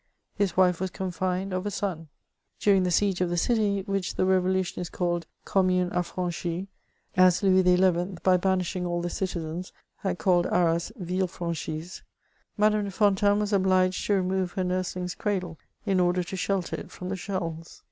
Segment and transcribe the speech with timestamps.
[0.33, 2.07] His wife was confined of a son;
[2.59, 6.65] during the raege of the dty, which the re volutionists called Commune affranchie^
[7.15, 12.01] as Louis XI., by banishing all the citizens, had called Arras Ville Jranchise,
[12.57, 16.99] Madame de Fontanes was obliged to remove her nursHng's cradle, in order to shelter it
[16.99, 17.79] &om the shells.